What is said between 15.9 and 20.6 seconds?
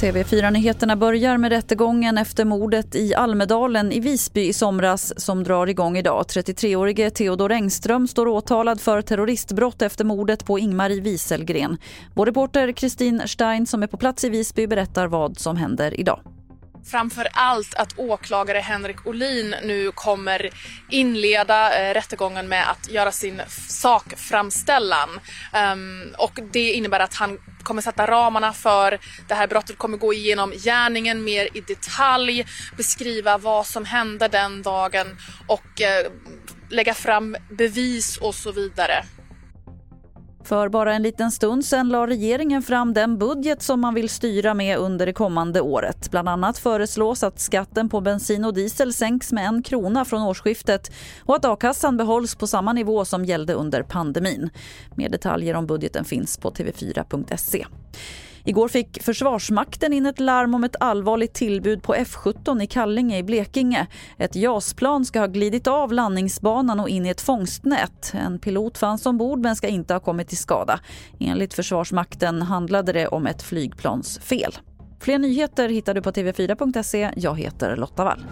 idag framför allt att åklagare Henrik Olin nu kommer